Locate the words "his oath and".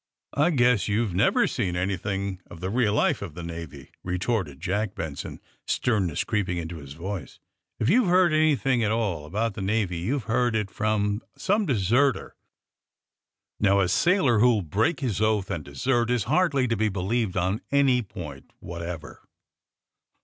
15.01-15.63